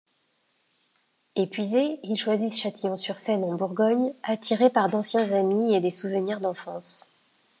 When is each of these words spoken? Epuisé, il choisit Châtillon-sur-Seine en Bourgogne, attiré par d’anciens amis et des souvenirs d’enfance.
Epuisé, 1.35 1.99
il 2.01 2.17
choisit 2.17 2.51
Châtillon-sur-Seine 2.51 3.43
en 3.43 3.53
Bourgogne, 3.53 4.15
attiré 4.23 4.71
par 4.71 4.89
d’anciens 4.89 5.31
amis 5.31 5.75
et 5.75 5.79
des 5.79 5.91
souvenirs 5.91 6.39
d’enfance. 6.39 7.07